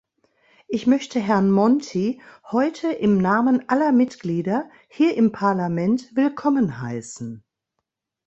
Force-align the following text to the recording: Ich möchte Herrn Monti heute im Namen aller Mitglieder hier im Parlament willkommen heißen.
Ich 0.67 0.87
möchte 0.87 1.19
Herrn 1.19 1.51
Monti 1.51 2.23
heute 2.49 2.91
im 2.91 3.19
Namen 3.21 3.69
aller 3.69 3.91
Mitglieder 3.91 4.67
hier 4.89 5.15
im 5.15 5.31
Parlament 5.31 6.15
willkommen 6.15 6.81
heißen. 6.81 7.43